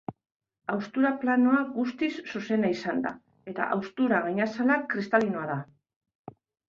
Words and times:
Haustura-planoa 0.75 1.59
guztiz 1.75 2.09
zuzena 2.31 2.71
izan 2.77 3.03
da, 3.03 3.11
eta 3.53 3.67
haustura-gainazala 3.77 4.79
kristalinoa 4.95 5.45
da. 5.53 5.59